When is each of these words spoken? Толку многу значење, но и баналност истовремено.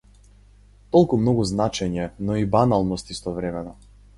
Толку 0.95 1.19
многу 1.25 1.45
значење, 1.49 2.09
но 2.31 2.41
и 2.45 2.49
баналност 2.57 3.17
истовремено. 3.17 3.79